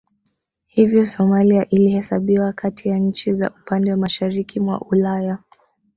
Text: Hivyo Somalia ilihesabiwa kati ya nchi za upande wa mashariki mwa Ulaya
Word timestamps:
Hivyo 0.65 1.05
Somalia 1.05 1.69
ilihesabiwa 1.69 2.53
kati 2.53 2.89
ya 2.89 2.97
nchi 2.97 3.33
za 3.33 3.49
upande 3.61 3.91
wa 3.91 3.97
mashariki 3.97 4.59
mwa 4.59 4.81
Ulaya 4.81 5.37